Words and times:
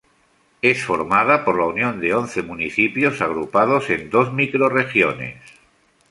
Es 0.63 0.83
formada 0.83 1.45
por 1.45 1.59
la 1.59 1.67
unión 1.67 1.99
de 1.99 2.15
once 2.15 2.41
municipios 2.41 3.21
agrupados 3.21 3.91
en 3.91 4.09
dos 4.09 4.33
microrregiones. 4.33 5.39